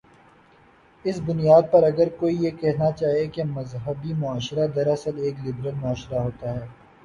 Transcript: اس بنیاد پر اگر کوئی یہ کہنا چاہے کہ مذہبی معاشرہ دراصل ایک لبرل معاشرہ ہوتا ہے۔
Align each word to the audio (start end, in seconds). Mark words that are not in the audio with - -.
اس 1.05 1.19
بنیاد 1.25 1.63
پر 1.71 1.83
اگر 1.83 2.09
کوئی 2.19 2.35
یہ 2.39 2.51
کہنا 2.61 2.91
چاہے 2.91 3.27
کہ 3.27 3.43
مذہبی 3.49 4.13
معاشرہ 4.13 4.67
دراصل 4.75 5.17
ایک 5.17 5.35
لبرل 5.45 5.75
معاشرہ 5.75 6.19
ہوتا 6.19 6.55
ہے۔ 6.55 6.65